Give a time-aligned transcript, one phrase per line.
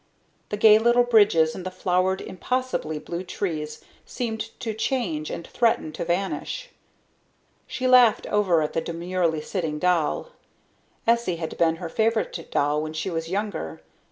[0.49, 5.91] The gay little bridges and the flowered, impossibly blue trees seemed to change and threaten
[5.93, 6.71] to vanish.
[7.67, 10.31] She laughed over at the demurely sitting doll.
[11.05, 13.81] Essie had been her favorite doll when she was younger.